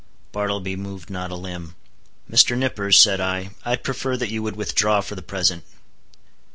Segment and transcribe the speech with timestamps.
[0.31, 1.75] Bartleby moved not a limb.
[2.27, 2.57] "Mr.
[2.57, 5.63] Nippers," said I, "I'd prefer that you would withdraw for the present."